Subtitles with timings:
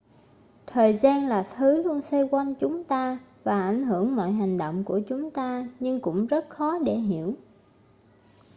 [0.65, 4.83] thời gian là thứ luôn xoay quanh chúng ta và ảnh hưởng mọi hành động
[4.83, 7.35] của chúng ta nhưng cũng rất khó để hiểu